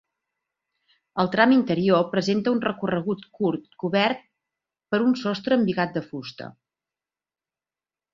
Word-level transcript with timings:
El 1.23 1.27
tram 1.33 1.51
interior 1.55 2.07
presenta 2.13 2.53
un 2.55 2.61
recorregut 2.63 3.21
curt 3.39 3.77
cobert 3.83 4.23
per 4.95 5.01
un 5.09 5.13
sostre 5.25 5.59
embigat 5.61 5.93
de 5.99 6.03
fusta. 6.07 6.49